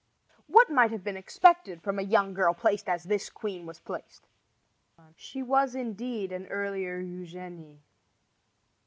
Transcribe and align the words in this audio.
What 0.47 0.71
might 0.71 0.89
have 0.89 1.03
been 1.03 1.15
expected 1.15 1.79
from 1.83 1.99
a 1.99 2.01
young 2.01 2.33
girl 2.33 2.55
placed 2.55 2.89
as 2.89 3.03
this 3.03 3.29
queen 3.29 3.67
was 3.67 3.77
placed? 3.79 4.25
She 5.15 5.43
was 5.43 5.75
indeed 5.75 6.31
an 6.31 6.47
earlier 6.47 6.97
Eugenie. 6.97 7.83